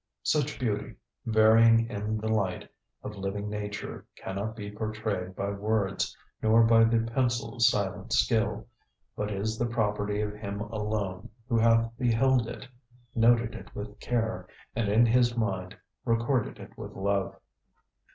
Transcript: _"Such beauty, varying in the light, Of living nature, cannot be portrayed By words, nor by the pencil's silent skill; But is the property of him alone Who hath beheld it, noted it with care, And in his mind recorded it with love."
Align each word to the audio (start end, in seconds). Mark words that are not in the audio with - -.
_"Such 0.25 0.57
beauty, 0.57 0.95
varying 1.27 1.87
in 1.87 2.17
the 2.17 2.27
light, 2.27 2.67
Of 3.03 3.17
living 3.17 3.51
nature, 3.51 4.07
cannot 4.15 4.55
be 4.55 4.71
portrayed 4.71 5.35
By 5.35 5.51
words, 5.51 6.17
nor 6.41 6.63
by 6.63 6.85
the 6.85 7.01
pencil's 7.11 7.67
silent 7.67 8.11
skill; 8.11 8.67
But 9.15 9.29
is 9.31 9.59
the 9.59 9.67
property 9.67 10.21
of 10.21 10.33
him 10.33 10.59
alone 10.59 11.29
Who 11.47 11.59
hath 11.59 11.95
beheld 11.99 12.47
it, 12.47 12.67
noted 13.13 13.53
it 13.53 13.75
with 13.75 13.99
care, 13.99 14.47
And 14.75 14.89
in 14.89 15.05
his 15.05 15.37
mind 15.37 15.77
recorded 16.03 16.57
it 16.57 16.75
with 16.79 16.93
love." 16.93 17.35